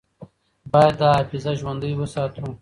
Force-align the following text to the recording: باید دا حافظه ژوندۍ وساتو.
باید 0.71 0.95
دا 1.01 1.07
حافظه 1.17 1.51
ژوندۍ 1.59 1.93
وساتو. 1.95 2.45